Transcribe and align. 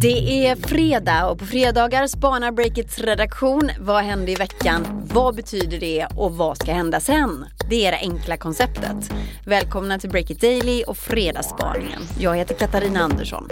Det 0.00 0.46
är 0.46 0.56
fredag 0.56 1.30
och 1.30 1.38
på 1.38 1.46
fredagar 1.46 2.06
spanar 2.06 2.52
Breakits 2.52 2.98
redaktion. 2.98 3.70
Vad 3.80 4.04
hände 4.04 4.32
i 4.32 4.34
veckan? 4.34 4.86
Vad 5.12 5.36
betyder 5.36 5.80
det 5.80 6.06
och 6.16 6.36
vad 6.36 6.56
ska 6.56 6.72
hända 6.72 7.00
sen? 7.00 7.44
Det 7.70 7.86
är 7.86 7.92
det 7.92 7.98
enkla 7.98 8.36
konceptet. 8.36 9.10
Välkomna 9.46 9.98
till 9.98 10.10
Breakit 10.10 10.40
Daily 10.40 10.82
och 10.82 10.96
Fredagsspaningen. 10.96 12.00
Jag 12.18 12.36
heter 12.36 12.54
Katarina 12.54 13.00
Andersson. 13.00 13.48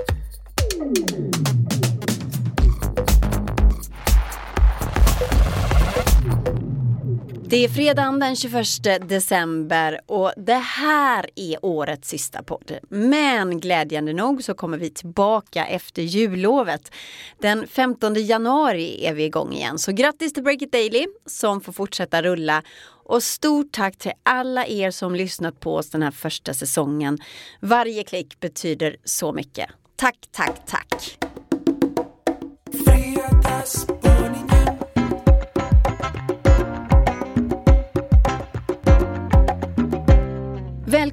Det 7.49 7.65
är 7.65 7.69
fredagen 7.69 8.19
den 8.19 8.37
21 8.37 9.09
december 9.09 10.01
och 10.07 10.33
det 10.37 10.55
här 10.55 11.31
är 11.35 11.65
årets 11.65 12.09
sista 12.09 12.43
podd. 12.43 12.79
Men 12.89 13.61
glädjande 13.61 14.13
nog 14.13 14.45
så 14.45 14.55
kommer 14.55 14.79
vi 14.79 14.91
tillbaka 14.91 15.67
efter 15.67 16.03
jullovet. 16.03 16.93
Den 17.41 17.67
15 17.67 18.15
januari 18.15 19.07
är 19.07 19.15
vi 19.15 19.25
igång 19.25 19.53
igen. 19.53 19.79
Så 19.79 19.93
grattis 19.93 20.33
till 20.33 20.43
Break 20.43 20.63
It 20.63 20.73
Daily 20.73 21.07
som 21.27 21.61
får 21.61 21.73
fortsätta 21.73 22.23
rulla. 22.23 22.63
Och 23.05 23.23
stort 23.23 23.73
tack 23.73 23.97
till 23.97 24.13
alla 24.23 24.67
er 24.67 24.91
som 24.91 25.15
lyssnat 25.15 25.61
på 25.61 25.75
oss 25.75 25.91
den 25.91 26.03
här 26.03 26.11
första 26.11 26.55
säsongen. 26.55 27.19
Varje 27.61 28.05
klick 28.05 28.41
betyder 28.41 28.97
så 29.05 29.33
mycket. 29.33 29.71
Tack, 29.97 30.17
tack, 30.33 30.67
tack! 30.67 31.19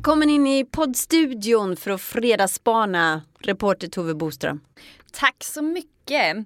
Välkommen 0.03 0.30
in 0.30 0.48
i 0.48 0.66
poddstudion 0.66 1.75
för 1.75 1.91
att 1.91 2.02
fredagsspana, 2.02 3.21
reporter 3.39 3.88
Tove 3.88 4.13
Boström. 4.13 4.59
Tack 5.11 5.44
så 5.44 5.61
mycket. 5.61 6.38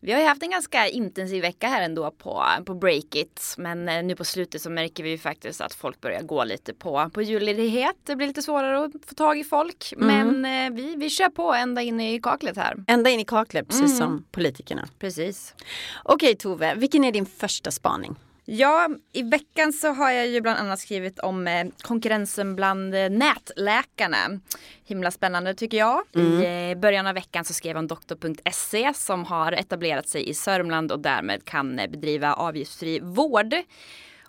Vi 0.00 0.12
har 0.12 0.20
ju 0.20 0.26
haft 0.26 0.42
en 0.42 0.50
ganska 0.50 0.88
intensiv 0.88 1.42
vecka 1.42 1.68
här 1.68 1.82
ändå 1.82 2.10
på, 2.10 2.44
på 2.66 2.74
Breakit. 2.74 3.54
Men 3.58 3.88
eh, 3.88 4.02
nu 4.02 4.16
på 4.16 4.24
slutet 4.24 4.62
så 4.62 4.70
märker 4.70 5.02
vi 5.02 5.10
ju 5.10 5.18
faktiskt 5.18 5.60
att 5.60 5.74
folk 5.74 6.00
börjar 6.00 6.22
gå 6.22 6.44
lite 6.44 6.74
på, 6.74 7.10
på 7.14 7.22
julledighet. 7.22 7.96
Det 8.04 8.16
blir 8.16 8.26
lite 8.26 8.42
svårare 8.42 8.84
att 8.84 8.92
få 9.06 9.14
tag 9.14 9.38
i 9.38 9.44
folk. 9.44 9.92
Mm. 9.92 10.28
Men 10.40 10.66
eh, 10.66 10.76
vi, 10.76 10.96
vi 10.96 11.10
kör 11.10 11.28
på 11.28 11.54
ända 11.54 11.82
in 11.82 12.00
i 12.00 12.20
kaklet 12.20 12.56
här. 12.56 12.84
Ända 12.86 13.10
in 13.10 13.20
i 13.20 13.24
kaklet, 13.24 13.68
precis 13.68 13.84
mm. 13.84 13.96
som 13.96 14.24
politikerna. 14.30 14.88
Precis. 14.98 15.54
Okej 16.02 16.36
Tove, 16.36 16.74
vilken 16.74 17.04
är 17.04 17.12
din 17.12 17.26
första 17.26 17.70
spaning? 17.70 18.16
Ja, 18.44 18.88
i 19.12 19.22
veckan 19.22 19.72
så 19.72 19.88
har 19.88 20.10
jag 20.10 20.28
ju 20.28 20.40
bland 20.40 20.58
annat 20.58 20.78
skrivit 20.78 21.18
om 21.18 21.46
eh, 21.46 21.66
konkurrensen 21.82 22.56
bland 22.56 22.94
eh, 22.94 23.10
nätläkarna. 23.10 24.40
Himla 24.84 25.10
spännande 25.10 25.54
tycker 25.54 25.78
jag. 25.78 26.02
Mm. 26.14 26.42
I 26.42 26.70
eh, 26.70 26.80
början 26.80 27.06
av 27.06 27.14
veckan 27.14 27.44
så 27.44 27.52
skrev 27.54 27.70
jag 27.70 27.78
om 27.78 27.86
doktor.se 27.86 28.94
som 28.94 29.24
har 29.24 29.52
etablerat 29.52 30.08
sig 30.08 30.28
i 30.28 30.34
Sörmland 30.34 30.92
och 30.92 31.00
därmed 31.00 31.44
kan 31.44 31.76
bedriva 31.76 32.34
avgiftsfri 32.34 33.00
vård. 33.00 33.54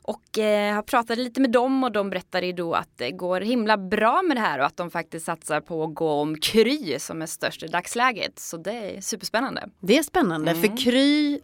Och 0.04 0.40
eh, 0.40 0.76
har 0.76 0.82
pratat 0.82 1.18
lite 1.18 1.42
med 1.42 1.52
dem 1.52 1.84
och 1.84 1.92
de 1.92 2.10
berättade 2.10 2.46
ju 2.46 2.54
då 2.54 2.74
att 2.74 2.98
det 2.98 3.12
går 3.12 3.42
himla 3.42 3.78
bra 3.78 4.22
med 4.22 4.38
det 4.38 4.42
här 4.42 4.60
och 4.60 4.66
att 4.66 4.78
de 4.78 4.92
faktiskt 4.92 5.26
satsar 5.26 5.62
på 5.62 5.84
att 5.84 5.96
gå 5.96 6.12
om 6.12 6.40
Kry 6.40 7.00
som 7.00 7.22
är 7.22 7.26
störst 7.26 7.64
i 7.64 7.68
dagsläget. 7.68 8.40
Så 8.40 8.58
det 8.58 8.72
är 8.72 9.02
superspännande. 9.02 9.70
Det 9.80 9.98
är 9.98 10.04
spännande 10.04 10.52
mm. 10.52 10.62
för 10.62 10.78
Kry 10.78 11.40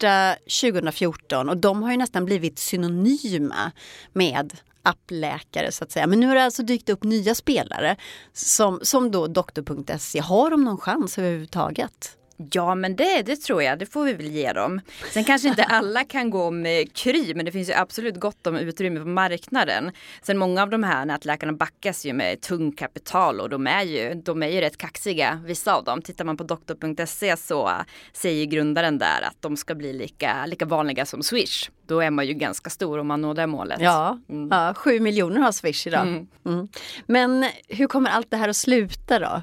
borta 0.00 0.36
2014 0.60 1.48
och 1.48 1.56
de 1.56 1.82
har 1.82 1.90
ju 1.90 1.96
nästan 1.96 2.24
blivit 2.24 2.58
synonyma 2.58 3.72
med 4.12 4.52
appläkare 4.82 5.72
så 5.72 5.84
att 5.84 5.92
säga. 5.92 6.06
Men 6.06 6.20
nu 6.20 6.26
har 6.26 6.34
det 6.34 6.44
alltså 6.44 6.62
dykt 6.62 6.88
upp 6.88 7.04
nya 7.04 7.34
spelare 7.34 7.96
som, 8.32 8.80
som 8.82 9.10
då 9.10 9.26
doktor.se. 9.26 10.20
Har 10.20 10.50
de 10.50 10.64
någon 10.64 10.78
chans 10.78 11.18
överhuvudtaget? 11.18 12.16
Ja 12.52 12.74
men 12.74 12.96
det, 12.96 13.22
det 13.22 13.36
tror 13.36 13.62
jag, 13.62 13.78
det 13.78 13.86
får 13.86 14.04
vi 14.04 14.12
väl 14.12 14.26
ge 14.26 14.52
dem. 14.52 14.80
Sen 15.12 15.24
kanske 15.24 15.48
inte 15.48 15.64
alla 15.68 16.04
kan 16.04 16.30
gå 16.30 16.50
med 16.50 16.92
Kry 16.92 17.34
men 17.34 17.44
det 17.44 17.52
finns 17.52 17.68
ju 17.68 17.72
absolut 17.72 18.20
gott 18.20 18.46
om 18.46 18.56
utrymme 18.56 19.00
på 19.00 19.06
marknaden. 19.06 19.90
Sen 20.22 20.38
många 20.38 20.62
av 20.62 20.70
de 20.70 20.82
här 20.82 21.04
nätläkarna 21.04 21.52
backas 21.52 22.06
ju 22.06 22.12
med 22.12 22.40
tung 22.40 22.72
kapital 22.72 23.40
och 23.40 23.48
de 23.48 23.66
är 23.66 23.82
ju, 23.82 24.14
de 24.14 24.42
är 24.42 24.48
ju 24.48 24.60
rätt 24.60 24.76
kaxiga, 24.76 25.42
vissa 25.44 25.74
av 25.74 25.84
dem. 25.84 26.02
Tittar 26.02 26.24
man 26.24 26.36
på 26.36 26.44
doktor.se 26.44 27.36
så 27.36 27.70
säger 28.12 28.46
grundaren 28.46 28.98
där 28.98 29.22
att 29.22 29.36
de 29.42 29.56
ska 29.56 29.74
bli 29.74 29.92
lika, 29.92 30.46
lika 30.46 30.66
vanliga 30.66 31.06
som 31.06 31.22
Swish. 31.22 31.70
Då 31.86 32.00
är 32.00 32.10
man 32.10 32.26
ju 32.26 32.34
ganska 32.34 32.70
stor 32.70 32.98
om 32.98 33.06
man 33.06 33.20
når 33.20 33.34
det 33.34 33.46
målet. 33.46 33.80
Ja, 33.80 34.18
mm. 34.28 34.48
ja 34.50 34.74
7 34.76 35.00
miljoner 35.00 35.40
har 35.40 35.52
Swish 35.52 35.86
idag. 35.86 36.02
Mm. 36.02 36.26
Mm. 36.46 36.68
Men 37.06 37.46
hur 37.68 37.86
kommer 37.86 38.10
allt 38.10 38.30
det 38.30 38.36
här 38.36 38.48
att 38.48 38.56
sluta 38.56 39.18
då? 39.18 39.42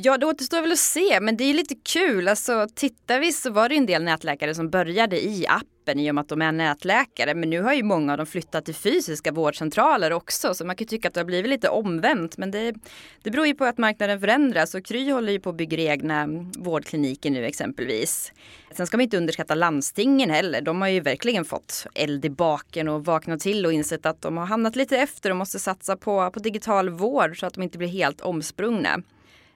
Ja, 0.00 0.18
det 0.18 0.26
återstår 0.26 0.60
väl 0.60 0.72
att 0.72 0.78
se, 0.78 1.20
men 1.20 1.36
det 1.36 1.44
är 1.44 1.54
lite 1.54 1.74
kul. 1.74 2.28
Alltså, 2.28 2.66
tittar 2.74 3.20
vi 3.20 3.32
så 3.32 3.50
var 3.50 3.68
det 3.68 3.74
en 3.74 3.86
del 3.86 4.02
nätläkare 4.02 4.54
som 4.54 4.70
började 4.70 5.24
i 5.24 5.46
appen 5.48 5.98
i 6.00 6.10
och 6.10 6.14
med 6.14 6.22
att 6.22 6.28
de 6.28 6.42
är 6.42 6.52
nätläkare. 6.52 7.34
Men 7.34 7.50
nu 7.50 7.62
har 7.62 7.74
ju 7.74 7.82
många 7.82 8.12
av 8.12 8.18
dem 8.18 8.26
flyttat 8.26 8.64
till 8.64 8.74
fysiska 8.74 9.32
vårdcentraler 9.32 10.12
också. 10.12 10.54
Så 10.54 10.64
man 10.64 10.76
kan 10.76 10.86
tycka 10.86 11.08
att 11.08 11.14
det 11.14 11.20
har 11.20 11.24
blivit 11.24 11.50
lite 11.50 11.68
omvänt. 11.68 12.38
Men 12.38 12.50
det, 12.50 12.74
det 13.22 13.30
beror 13.30 13.46
ju 13.46 13.54
på 13.54 13.64
att 13.64 13.78
marknaden 13.78 14.20
förändras 14.20 14.74
och 14.74 14.84
Kry 14.84 15.10
håller 15.10 15.32
ju 15.32 15.40
på 15.40 15.50
att 15.50 15.56
bygga 15.56 15.92
egna 15.92 16.26
vårdkliniker 16.58 17.30
nu 17.30 17.44
exempelvis. 17.44 18.32
Sen 18.72 18.86
ska 18.86 18.96
man 18.96 19.04
inte 19.04 19.16
underskatta 19.16 19.54
landstingen 19.54 20.30
heller. 20.30 20.60
De 20.60 20.80
har 20.80 20.88
ju 20.88 21.00
verkligen 21.00 21.44
fått 21.44 21.86
eld 21.94 22.24
i 22.24 22.30
baken 22.30 22.88
och 22.88 23.04
vaknat 23.04 23.40
till 23.40 23.66
och 23.66 23.72
insett 23.72 24.06
att 24.06 24.22
de 24.22 24.36
har 24.36 24.46
hamnat 24.46 24.76
lite 24.76 24.96
efter 24.98 25.30
och 25.30 25.36
måste 25.36 25.58
satsa 25.58 25.96
på, 25.96 26.30
på 26.30 26.38
digital 26.38 26.90
vård 26.90 27.40
så 27.40 27.46
att 27.46 27.54
de 27.54 27.62
inte 27.62 27.78
blir 27.78 27.88
helt 27.88 28.20
omsprungna. 28.20 29.02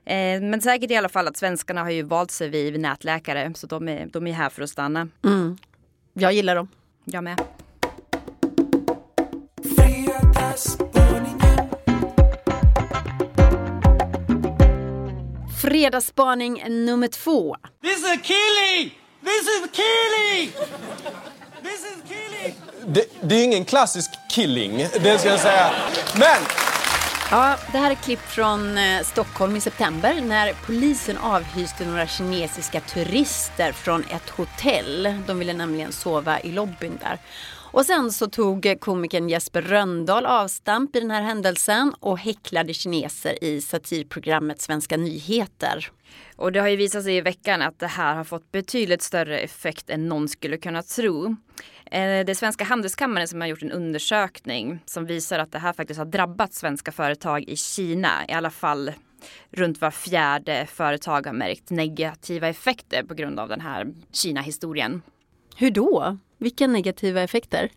Eh, 0.05 0.41
men 0.41 0.61
säkert 0.61 0.91
i 0.91 0.97
alla 0.97 1.09
fall 1.09 1.29
att 1.29 1.37
svenskarna 1.37 1.83
har 1.83 1.91
ju 1.91 2.03
valt 2.03 2.31
sig 2.31 2.49
vid 2.49 2.81
nätläkare 2.81 3.53
så 3.55 3.67
de 3.67 3.89
är, 3.89 4.07
de 4.07 4.27
är 4.27 4.33
här 4.33 4.51
för 4.51 4.63
att 4.63 4.71
stanna. 4.71 5.09
Mm. 5.25 5.57
Jag 6.15 6.33
gillar 6.33 6.57
dem. 6.57 6.69
Jag 7.05 7.25
med. 7.25 7.41
Fredagsspaning 15.63 16.63
nummer 16.69 17.09
två. 17.09 17.57
This 17.83 17.99
is 17.99 18.23
killing! 18.23 18.99
This 19.25 19.49
is 19.49 19.71
killing! 19.73 20.53
This 21.63 21.81
is 21.85 22.03
killing! 22.09 22.55
Det, 22.87 23.05
det 23.21 23.35
är 23.35 23.45
ingen 23.45 23.65
klassisk 23.65 24.11
killing, 24.31 24.77
det 25.03 25.19
ska 25.19 25.29
jag 25.29 25.41
säga. 25.41 25.71
Men 26.19 26.72
Ja, 27.33 27.57
det 27.73 27.79
här 27.79 27.91
är 27.91 27.95
klipp 27.95 28.21
från 28.21 28.79
eh, 28.79 29.03
Stockholm 29.03 29.57
i 29.57 29.61
september 29.61 30.21
när 30.21 30.53
polisen 30.67 31.19
avhyste 31.19 31.87
några 31.87 32.07
kinesiska 32.07 32.81
turister 32.81 33.73
från 33.73 34.05
ett 34.05 34.31
hotell. 34.31 35.15
De 35.27 35.39
ville 35.39 35.53
nämligen 35.53 35.93
sova 35.93 36.41
i 36.41 36.53
lobbyn 36.53 36.99
där. 37.01 37.19
Och 37.73 37.87
sen 37.87 38.13
så 38.13 38.27
tog 38.27 38.77
komikern 38.81 39.29
Jesper 39.29 39.63
Röndahl 39.63 40.27
avstamp 40.27 40.97
i 40.97 41.01
den 41.01 41.11
här 41.11 41.23
händelsen 41.23 41.95
och 42.01 42.19
häcklade 42.19 42.75
kineser 42.75 43.45
i 43.45 43.61
satirprogrammet 43.61 44.61
Svenska 44.61 44.97
nyheter. 44.97 45.91
Och 46.37 46.53
det 46.53 46.61
har 46.61 46.69
ju 46.69 46.77
visat 46.77 47.05
sig 47.05 47.17
i 47.17 47.21
veckan 47.21 47.63
att 47.63 47.79
det 47.79 47.87
här 47.87 48.15
har 48.15 48.25
fått 48.25 48.53
betydligt 48.53 49.03
större 49.03 49.39
effekt 49.39 49.91
än 49.91 50.09
någon 50.09 50.29
skulle 50.29 50.57
kunna 50.57 50.83
tro. 50.83 51.37
Eh, 51.93 52.25
det 52.25 52.33
är 52.33 52.35
Svenska 52.35 52.65
Handelskammaren 52.65 53.29
som 53.29 53.41
har 53.41 53.49
gjort 53.49 53.63
en 53.63 53.73
undersökning 53.73 54.79
som 54.87 55.07
visar 55.07 55.39
att 55.39 55.53
det 55.53 55.59
här 55.59 55.73
faktiskt 55.73 55.99
har 55.99 56.05
drabbat 56.05 56.55
svenska 56.55 56.93
företag 56.93 57.45
i 57.49 57.57
Kina. 57.57 58.09
I 58.29 58.33
alla 58.33 58.51
fall 58.51 58.93
runt 59.51 59.81
var 59.81 59.91
fjärde 59.91 60.67
företag 60.67 61.27
har 61.27 61.33
märkt 61.33 61.71
negativa 61.71 62.49
effekter 62.49 63.03
på 63.03 63.15
grund 63.15 63.41
av 63.41 63.49
den 63.49 63.61
här 63.61 63.87
Kina-historien. 64.13 65.03
Hur 65.57 65.71
då? 65.71 66.19
Vilka 66.39 66.67
negativa 66.67 67.23
effekter? 67.23 67.71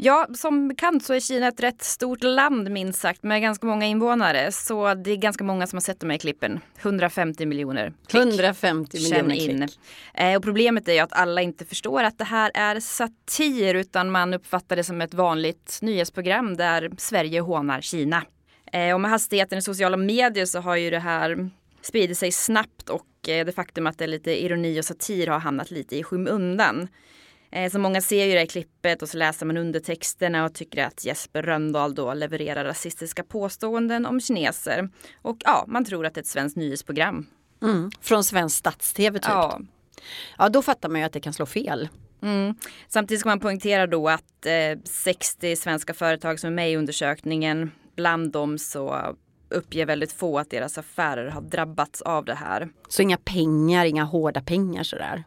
Ja, 0.00 0.26
som 0.34 0.68
bekant 0.68 1.04
så 1.04 1.14
är 1.14 1.20
Kina 1.20 1.48
ett 1.48 1.60
rätt 1.60 1.82
stort 1.82 2.22
land 2.22 2.70
minst 2.70 3.00
sagt 3.00 3.22
med 3.22 3.42
ganska 3.42 3.66
många 3.66 3.86
invånare. 3.86 4.52
Så 4.52 4.94
det 4.94 5.10
är 5.10 5.16
ganska 5.16 5.44
många 5.44 5.66
som 5.66 5.76
har 5.76 5.80
sett 5.80 6.00
de 6.00 6.10
här 6.10 6.18
klippen. 6.18 6.60
150 6.78 7.46
miljoner 7.46 7.92
klick. 8.06 8.22
150 8.22 8.96
miljoner 9.02 9.34
in. 9.34 9.58
klick. 9.58 9.78
Eh, 10.14 10.36
och 10.36 10.42
problemet 10.42 10.88
är 10.88 10.92
ju 10.92 10.98
att 10.98 11.12
alla 11.12 11.42
inte 11.42 11.64
förstår 11.64 12.02
att 12.02 12.18
det 12.18 12.24
här 12.24 12.50
är 12.54 12.80
satir 12.80 13.74
utan 13.74 14.10
man 14.10 14.34
uppfattar 14.34 14.76
det 14.76 14.84
som 14.84 15.00
ett 15.00 15.14
vanligt 15.14 15.78
nyhetsprogram 15.82 16.56
där 16.56 16.90
Sverige 16.98 17.40
hånar 17.40 17.80
Kina. 17.80 18.22
Eh, 18.72 18.94
och 18.94 19.00
med 19.00 19.10
hastigheten 19.10 19.58
i 19.58 19.62
sociala 19.62 19.96
medier 19.96 20.46
så 20.46 20.60
har 20.60 20.76
ju 20.76 20.90
det 20.90 20.98
här 20.98 21.50
spridit 21.82 22.18
sig 22.18 22.32
snabbt 22.32 22.88
och 22.88 23.28
eh, 23.28 23.46
det 23.46 23.52
faktum 23.52 23.86
att 23.86 23.98
det 23.98 24.04
är 24.04 24.08
lite 24.08 24.44
ironi 24.44 24.80
och 24.80 24.84
satir 24.84 25.26
har 25.26 25.38
hamnat 25.38 25.70
lite 25.70 25.96
i 25.96 26.02
skymundan. 26.02 26.88
Eh, 27.50 27.70
så 27.70 27.78
många 27.78 28.00
ser 28.00 28.24
ju 28.24 28.32
det 28.32 28.38
här 28.38 28.46
klippet 28.46 29.02
och 29.02 29.08
så 29.08 29.16
läser 29.16 29.46
man 29.46 29.56
undertexterna 29.56 30.44
och 30.44 30.54
tycker 30.54 30.84
att 30.84 31.04
Jesper 31.04 31.42
Röndahl 31.42 31.94
då 31.94 32.14
levererar 32.14 32.64
rasistiska 32.64 33.24
påståenden 33.24 34.06
om 34.06 34.20
kineser. 34.20 34.88
Och 35.22 35.36
ja, 35.44 35.64
man 35.68 35.84
tror 35.84 36.06
att 36.06 36.14
det 36.14 36.18
är 36.18 36.22
ett 36.22 36.26
svenskt 36.26 36.56
nyhetsprogram. 36.56 37.26
Mm, 37.62 37.90
från 38.00 38.24
svensk 38.24 38.56
stats-tv 38.56 39.18
typ. 39.18 39.28
Ja. 39.28 39.60
ja, 40.38 40.48
då 40.48 40.62
fattar 40.62 40.88
man 40.88 41.00
ju 41.00 41.06
att 41.06 41.12
det 41.12 41.20
kan 41.20 41.32
slå 41.32 41.46
fel. 41.46 41.88
Mm. 42.22 42.54
Samtidigt 42.88 43.20
ska 43.20 43.28
man 43.28 43.40
poängtera 43.40 43.86
då 43.86 44.08
att 44.08 44.46
eh, 44.46 44.82
60 44.84 45.56
svenska 45.56 45.94
företag 45.94 46.40
som 46.40 46.48
är 46.48 46.54
med 46.54 46.72
i 46.72 46.76
undersökningen, 46.76 47.70
bland 47.96 48.32
dem 48.32 48.58
så 48.58 49.16
uppger 49.48 49.86
väldigt 49.86 50.12
få 50.12 50.38
att 50.38 50.50
deras 50.50 50.78
affärer 50.78 51.30
har 51.30 51.40
drabbats 51.40 52.02
av 52.02 52.24
det 52.24 52.34
här. 52.34 52.68
Så 52.88 53.02
inga 53.02 53.16
pengar, 53.16 53.84
inga 53.84 54.04
hårda 54.04 54.40
pengar 54.40 54.82
sådär? 54.82 55.24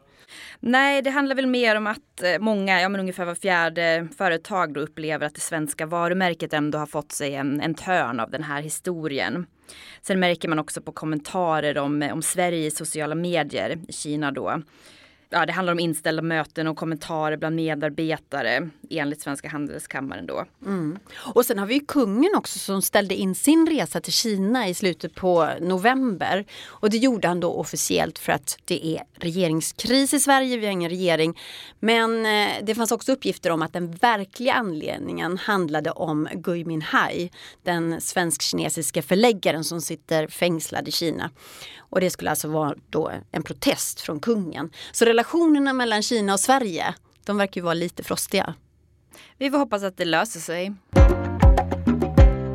Nej, 0.59 1.01
det 1.01 1.09
handlar 1.09 1.35
väl 1.35 1.47
mer 1.47 1.75
om 1.75 1.87
att 1.87 2.23
eh, 2.23 2.39
många, 2.39 2.81
ja 2.81 2.89
men 2.89 3.01
ungefär 3.01 3.25
var 3.25 3.35
fjärde 3.35 4.07
företag 4.17 4.73
då 4.73 4.81
upplever 4.81 5.25
att 5.25 5.35
det 5.35 5.41
svenska 5.41 5.85
varumärket 5.85 6.53
ändå 6.53 6.77
har 6.77 6.85
fått 6.85 7.11
sig 7.11 7.35
en, 7.35 7.61
en 7.61 7.75
törn 7.75 8.19
av 8.19 8.31
den 8.31 8.43
här 8.43 8.61
historien. 8.61 9.45
Sen 10.01 10.19
märker 10.19 10.49
man 10.49 10.59
också 10.59 10.81
på 10.81 10.91
kommentarer 10.91 11.77
om, 11.77 12.01
eh, 12.01 12.13
om 12.13 12.21
Sverige 12.21 12.67
i 12.67 12.71
sociala 12.71 13.15
medier 13.15 13.79
i 13.87 13.93
Kina 13.93 14.31
då 14.31 14.61
ja, 15.31 15.45
det 15.45 15.53
handlar 15.53 15.73
om 15.73 15.79
inställda 15.79 16.21
möten 16.21 16.67
och 16.67 16.77
kommentarer 16.77 17.37
bland 17.37 17.55
medarbetare 17.55 18.69
enligt 18.89 19.21
Svenska 19.21 19.49
Handelskammaren 19.49 20.25
då. 20.25 20.45
Mm. 20.65 20.99
Och 21.33 21.45
sen 21.45 21.59
har 21.59 21.65
vi 21.65 21.73
ju 21.73 21.79
kungen 21.79 22.35
också 22.35 22.59
som 22.59 22.81
ställde 22.81 23.15
in 23.15 23.35
sin 23.35 23.67
resa 23.67 24.01
till 24.01 24.13
Kina 24.13 24.67
i 24.67 24.73
slutet 24.73 25.15
på 25.15 25.49
november. 25.61 26.45
Och 26.65 26.89
det 26.89 26.97
gjorde 26.97 27.27
han 27.27 27.39
då 27.39 27.53
officiellt 27.53 28.19
för 28.19 28.31
att 28.31 28.57
det 28.65 28.85
är 28.85 29.03
regeringskris 29.15 30.13
i 30.13 30.19
Sverige, 30.19 30.57
vi 30.57 30.65
har 30.65 30.73
ingen 30.73 30.89
regering. 30.89 31.39
Men 31.79 32.25
eh, 32.25 32.49
det 32.63 32.75
fanns 32.75 32.91
också 32.91 33.11
uppgifter 33.11 33.49
om 33.49 33.61
att 33.61 33.73
den 33.73 33.91
verkliga 33.91 34.53
anledningen 34.53 35.37
handlade 35.37 35.91
om 35.91 36.27
Gui 36.33 36.65
Minhai, 36.65 37.31
den 37.63 38.01
svensk-kinesiska 38.01 39.01
förläggaren 39.01 39.63
som 39.63 39.81
sitter 39.81 40.27
fängslad 40.27 40.87
i 40.87 40.91
Kina. 40.91 41.29
Och 41.91 42.01
det 42.01 42.09
skulle 42.09 42.29
alltså 42.29 42.47
vara 42.47 42.75
då 42.89 43.11
en 43.31 43.43
protest 43.43 44.01
från 44.01 44.19
kungen. 44.19 44.69
Så 44.91 45.05
relationerna 45.21 45.73
mellan 45.73 46.01
Kina 46.01 46.33
och 46.33 46.39
Sverige, 46.39 46.93
de 47.25 47.37
verkar 47.37 47.61
ju 47.61 47.65
vara 47.65 47.73
lite 47.73 48.03
frostiga. 48.03 48.53
Vi 49.37 49.51
får 49.51 49.57
hoppas 49.57 49.83
att 49.83 49.97
det 49.97 50.05
löser 50.05 50.39
sig. 50.39 50.73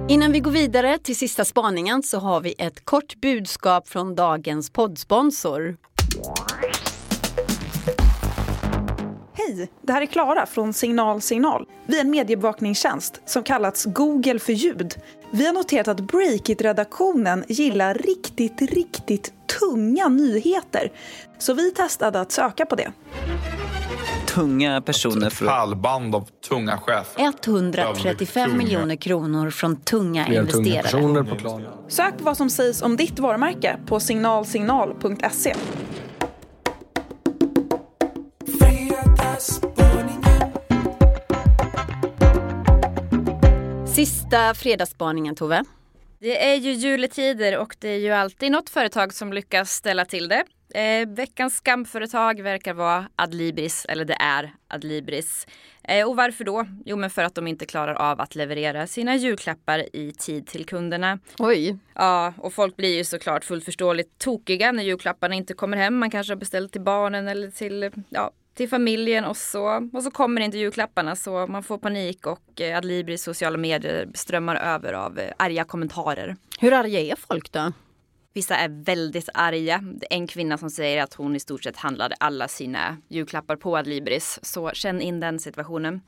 Innan 0.08 0.32
vi 0.32 0.40
går 0.40 0.50
vidare 0.50 0.98
till 0.98 1.16
sista 1.16 1.44
spaningen 1.44 2.02
så 2.02 2.18
har 2.18 2.40
vi 2.40 2.54
ett 2.58 2.84
kort 2.84 3.20
budskap 3.20 3.88
från 3.88 4.14
dagens 4.14 4.70
poddsponsor. 4.70 5.76
Hej! 9.32 9.70
Det 9.82 9.92
här 9.92 10.02
är 10.02 10.06
Klara 10.06 10.46
från 10.46 10.72
Signal 10.72 11.20
Signal. 11.20 11.66
Vi 11.86 11.96
är 11.96 12.00
en 12.00 12.10
mediebevakningstjänst 12.10 13.20
som 13.26 13.42
kallats 13.42 13.84
Google 13.84 14.38
för 14.38 14.52
ljud. 14.52 14.94
Vi 15.30 15.46
har 15.46 15.52
noterat 15.52 15.88
att 15.88 16.00
Breakit-redaktionen 16.00 17.44
gillar 17.48 17.94
riktigt, 17.94 18.62
riktigt 18.62 19.32
tunga 19.60 20.08
nyheter. 20.08 20.93
Så 21.38 21.54
vi 21.54 21.70
testade 21.70 22.20
att 22.20 22.32
söka 22.32 22.66
på 22.66 22.76
det. 22.76 22.93
Tunga 24.26 24.81
personer 24.81 25.31
för... 25.31 25.46
Pallband 25.46 26.14
av 26.14 26.28
tunga 26.48 26.78
chefer. 26.78 27.22
135 27.22 28.56
miljoner 28.56 28.96
kronor 28.96 29.50
från 29.50 29.76
tunga 29.76 30.26
investerare. 30.26 31.25
På 31.25 31.60
Sök 31.88 32.19
på 32.19 32.25
vad 32.25 32.37
som 32.37 32.50
sägs 32.50 32.82
om 32.82 32.96
ditt 32.96 33.19
varumärke 33.19 33.76
på 33.87 34.00
signalsignal.se. 34.00 35.54
Sista 43.87 44.54
fredagsspaningen 44.54 45.34
Tove. 45.34 45.64
Det 46.26 46.44
är 46.44 46.55
ju 46.55 46.73
juletider 46.73 47.58
och 47.58 47.76
det 47.78 47.88
är 47.88 47.99
ju 47.99 48.11
alltid 48.11 48.52
något 48.52 48.70
företag 48.70 49.14
som 49.14 49.32
lyckas 49.32 49.70
ställa 49.70 50.05
till 50.05 50.28
det. 50.28 50.44
Eh, 50.81 51.08
veckans 51.08 51.56
skamföretag 51.56 52.40
verkar 52.40 52.75
vara 52.75 53.08
Adlibris, 53.17 53.87
eller 53.88 54.05
det 54.05 54.17
är 54.20 54.55
Adlibris. 54.69 55.46
Eh, 55.82 56.08
och 56.08 56.17
varför 56.17 56.44
då? 56.44 56.67
Jo 56.84 56.96
men 56.96 57.11
för 57.11 57.23
att 57.23 57.34
de 57.34 57.46
inte 57.46 57.67
klarar 57.67 57.94
av 57.94 58.20
att 58.20 58.34
leverera 58.34 58.87
sina 58.87 59.17
julklappar 59.17 59.96
i 59.96 60.12
tid 60.12 60.46
till 60.46 60.67
kunderna. 60.67 61.19
Oj! 61.38 61.76
Ja, 61.94 62.34
och 62.38 62.52
folk 62.52 62.76
blir 62.76 62.96
ju 62.96 63.05
såklart 63.05 63.44
fullt 63.44 63.64
förståeligt 63.64 64.19
tokiga 64.19 64.73
när 64.73 64.82
julklapparna 64.82 65.34
inte 65.34 65.55
kommer 65.55 65.76
hem. 65.76 65.99
Man 65.99 66.11
kanske 66.11 66.32
har 66.32 66.38
beställt 66.38 66.73
till 66.73 66.81
barnen 66.81 67.28
eller 67.28 67.50
till 67.50 67.90
ja, 68.08 68.31
till 68.56 68.68
familjen 68.68 69.24
och 69.24 69.36
så, 69.36 69.88
och 69.92 70.02
så 70.02 70.10
kommer 70.10 70.40
inte 70.40 70.58
julklapparna 70.58 71.16
så 71.16 71.46
man 71.46 71.62
får 71.62 71.78
panik 71.78 72.26
och 72.26 72.60
eh, 72.60 72.76
Adlibris 72.76 73.22
sociala 73.22 73.58
medier 73.58 74.08
strömmar 74.14 74.56
över 74.56 74.92
av 74.92 75.18
eh, 75.18 75.32
arga 75.36 75.64
kommentarer. 75.64 76.36
Hur 76.58 76.72
arga 76.72 77.00
är 77.00 77.16
folk 77.16 77.52
då? 77.52 77.72
Vissa 78.34 78.56
är 78.56 78.84
väldigt 78.84 79.28
arga. 79.34 79.84
En 80.10 80.26
kvinna 80.26 80.58
som 80.58 80.70
säger 80.70 81.02
att 81.02 81.14
hon 81.14 81.36
i 81.36 81.40
stort 81.40 81.64
sett 81.64 81.76
handlade 81.76 82.14
alla 82.20 82.48
sina 82.48 82.96
julklappar 83.08 83.56
på 83.56 83.76
Adlibris. 83.76 84.38
Så 84.42 84.70
känn 84.70 85.00
in 85.00 85.20
den 85.20 85.38
situationen. 85.38 86.00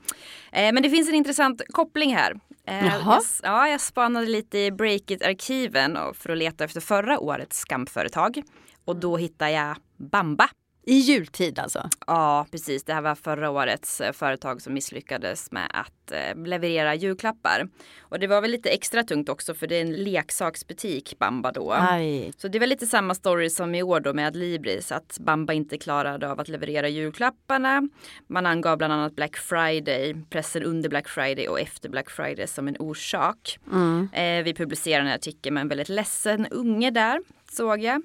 Eh, 0.53 0.73
men 0.73 0.83
det 0.83 0.91
finns 0.91 1.09
en 1.09 1.15
intressant 1.15 1.63
koppling 1.69 2.15
här. 2.15 2.41
Eh, 2.67 2.87
jag, 2.87 3.23
ja, 3.43 3.69
jag 3.69 3.81
spanade 3.81 4.27
lite 4.27 4.59
i 4.59 4.71
Breakit-arkiven 4.71 6.15
för 6.15 6.31
att 6.31 6.39
leta 6.39 6.65
efter 6.65 6.81
förra 6.81 7.19
årets 7.19 7.59
skamföretag. 7.59 8.43
Och 8.85 8.97
då 8.97 9.17
hittade 9.17 9.51
jag 9.51 9.77
Bamba. 9.97 10.49
I 10.89 10.99
jultid 10.99 11.59
alltså? 11.59 11.89
Ja, 12.07 12.47
precis. 12.51 12.85
Det 12.85 12.95
här 12.95 13.01
var 13.01 13.15
förra 13.15 13.51
årets 13.51 14.01
eh, 14.01 14.13
företag 14.13 14.63
som 14.63 14.75
misslyckades 14.75 15.53
med 15.53 15.71
att 15.75 16.13
eh, 16.13 16.47
leverera 16.47 16.95
julklappar. 16.95 17.69
Och 18.01 18.19
det 18.19 18.27
var 18.27 18.41
väl 18.41 18.51
lite 18.51 18.71
extra 18.71 19.03
tungt 19.03 19.29
också 19.29 19.55
för 19.55 19.67
det 19.67 19.77
är 19.77 19.81
en 19.81 19.93
leksaksbutik, 19.93 21.19
Bamba 21.19 21.53
då. 21.53 21.73
Aj. 21.73 22.33
Så 22.37 22.49
det 22.49 22.59
var 22.59 22.67
lite 22.67 22.87
samma 22.87 23.15
story 23.15 23.51
som 23.51 23.75
i 23.75 23.83
år 23.83 24.01
då 24.01 24.15
med 24.15 24.27
Adlibris, 24.27 24.93
att 24.93 25.19
Bamba 25.21 25.53
inte 25.53 25.79
klarade 25.79 26.31
av 26.31 26.41
att 26.41 26.49
leverera 26.49 26.89
julklapparna. 26.89 27.89
Man 28.27 28.47
angav 28.47 28.79
bland 28.79 28.93
annat 28.93 29.17
Black 29.17 29.37
Friday, 29.37 30.17
pressen 30.31 30.63
under 30.63 30.89
Black 30.89 31.09
Friday 31.09 31.49
och 31.49 31.61
efter 31.61 31.89
Black 31.89 32.11
Friday 32.11 32.47
som 32.47 32.69
en 32.69 32.77
orsak. 32.79 33.59
Mm. 33.73 34.09
Eh, 34.13 34.45
vi 34.45 34.55
publicerade 34.55 35.09
en 35.09 35.15
artikel 35.15 35.53
med 35.53 35.61
en 35.61 35.69
väldigt 35.69 35.89
ledsen 35.89 36.47
unge 36.47 36.91
där, 36.91 37.21
såg 37.51 37.81
jag. 37.81 38.03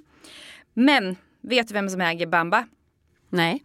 Men 0.74 1.16
Vet 1.44 1.68
du 1.68 1.74
vem 1.74 1.90
som 1.90 2.02
äger 2.02 2.28
Bamba? 2.28 2.68
Nej. 3.30 3.64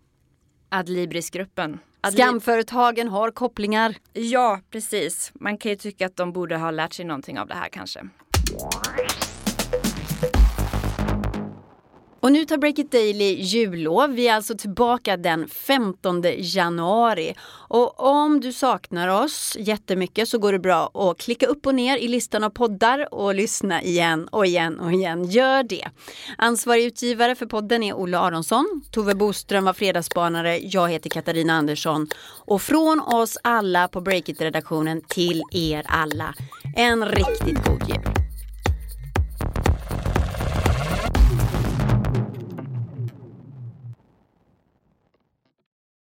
Adlibris-gruppen. 0.68 1.78
Adlib 2.00 2.24
Skamföretagen 2.24 3.08
har 3.08 3.30
kopplingar. 3.30 3.94
Ja, 4.12 4.60
precis. 4.70 5.32
Man 5.34 5.58
kan 5.58 5.70
ju 5.70 5.76
tycka 5.76 6.06
att 6.06 6.16
de 6.16 6.32
borde 6.32 6.56
ha 6.56 6.70
lärt 6.70 6.92
sig 6.92 7.04
någonting 7.04 7.38
av 7.38 7.46
det 7.46 7.54
här 7.54 7.68
kanske. 7.68 8.08
Och 12.20 12.32
nu 12.32 12.44
tar 12.44 12.56
Breakit 12.56 12.92
Daily 12.92 13.34
jullov. 13.34 14.10
Vi 14.10 14.28
är 14.28 14.34
alltså 14.34 14.56
tillbaka 14.56 15.16
den 15.16 15.48
15 15.48 16.22
januari. 16.38 17.34
Och 17.68 18.00
om 18.00 18.40
du 18.40 18.52
saknar 18.52 19.08
oss 19.24 19.56
jättemycket 19.60 20.28
så 20.28 20.38
går 20.38 20.52
det 20.52 20.58
bra 20.58 20.90
att 20.94 21.18
klicka 21.18 21.46
upp 21.46 21.66
och 21.66 21.74
ner 21.74 21.96
i 21.96 22.08
listan 22.08 22.44
av 22.44 22.50
poddar 22.50 23.14
och 23.14 23.34
lyssna 23.34 23.82
igen 23.82 24.28
och 24.28 24.46
igen 24.46 24.80
och 24.80 24.92
igen. 24.92 25.24
Gör 25.24 25.62
det. 25.62 25.88
Ansvarig 26.38 26.84
utgivare 26.84 27.34
för 27.34 27.46
podden 27.46 27.82
är 27.82 27.94
Olle 27.94 28.18
Aronsson. 28.18 28.82
Tove 28.90 29.14
Boström 29.14 29.64
var 29.64 29.72
fredagsspanare. 29.72 30.58
Jag 30.58 30.88
heter 30.88 31.10
Katarina 31.10 31.52
Andersson. 31.52 32.06
Och 32.46 32.62
från 32.62 33.00
oss 33.00 33.38
alla 33.42 33.88
på 33.88 34.00
Breakit-redaktionen 34.00 35.00
till 35.08 35.42
er 35.52 35.84
alla. 35.86 36.34
En 36.76 37.04
riktigt 37.06 37.64
god 37.64 37.88
jul. 37.88 38.27